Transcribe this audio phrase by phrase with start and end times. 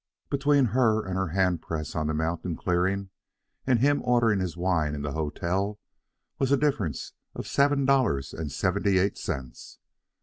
[0.31, 3.11] Between her and her hand press on the mountain clearing
[3.67, 5.79] and him ordering his wine in the hotel
[6.39, 9.77] was a difference of seven dollars and seventy eight cents.